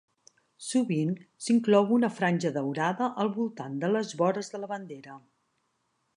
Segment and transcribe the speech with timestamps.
[0.67, 1.11] Sovint,
[1.47, 5.21] s'inclou una franja daurada al voltant de les vores de la bandera.